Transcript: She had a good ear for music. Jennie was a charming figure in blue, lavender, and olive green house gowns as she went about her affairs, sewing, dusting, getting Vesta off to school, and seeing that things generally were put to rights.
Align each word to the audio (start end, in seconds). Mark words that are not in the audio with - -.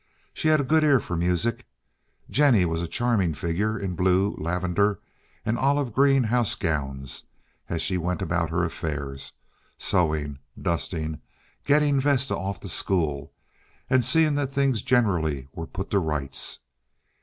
She 0.33 0.47
had 0.47 0.59
a 0.59 0.63
good 0.63 0.83
ear 0.83 0.99
for 0.99 1.15
music. 1.15 1.67
Jennie 2.27 2.65
was 2.65 2.81
a 2.81 2.87
charming 2.87 3.35
figure 3.35 3.77
in 3.77 3.93
blue, 3.93 4.33
lavender, 4.39 4.99
and 5.45 5.59
olive 5.59 5.93
green 5.93 6.23
house 6.23 6.55
gowns 6.55 7.25
as 7.69 7.83
she 7.83 7.99
went 7.99 8.19
about 8.19 8.49
her 8.49 8.63
affairs, 8.63 9.33
sewing, 9.77 10.39
dusting, 10.59 11.21
getting 11.65 11.99
Vesta 11.99 12.35
off 12.35 12.59
to 12.61 12.67
school, 12.67 13.31
and 13.91 14.03
seeing 14.03 14.33
that 14.33 14.51
things 14.51 14.81
generally 14.81 15.47
were 15.53 15.67
put 15.67 15.91
to 15.91 15.99
rights. 15.99 16.61